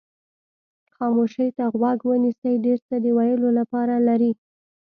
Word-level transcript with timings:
خاموشۍ 0.95 1.47
ته 1.57 1.63
غوږ 1.79 1.99
ونیسئ 2.05 2.53
ډېر 2.65 2.79
څه 2.87 2.95
د 3.03 3.05
ویلو 3.17 3.49
لپاره 3.59 3.95
لري. 4.07 4.31